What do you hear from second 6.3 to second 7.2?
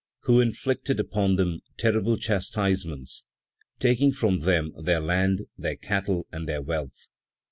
and their wealth.